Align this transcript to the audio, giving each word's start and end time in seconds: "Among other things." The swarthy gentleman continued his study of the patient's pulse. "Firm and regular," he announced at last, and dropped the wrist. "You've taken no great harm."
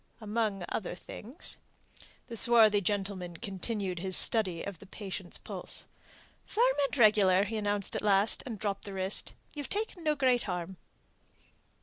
"Among 0.19 0.65
other 0.69 0.95
things." 0.95 1.59
The 2.25 2.35
swarthy 2.35 2.81
gentleman 2.81 3.37
continued 3.37 3.99
his 3.99 4.17
study 4.17 4.63
of 4.63 4.79
the 4.79 4.87
patient's 4.87 5.37
pulse. 5.37 5.85
"Firm 6.43 6.73
and 6.87 6.97
regular," 6.97 7.43
he 7.43 7.55
announced 7.57 7.95
at 7.95 8.01
last, 8.01 8.41
and 8.47 8.57
dropped 8.57 8.85
the 8.85 8.93
wrist. 8.93 9.33
"You've 9.53 9.69
taken 9.69 10.03
no 10.03 10.15
great 10.15 10.41
harm." 10.49 10.77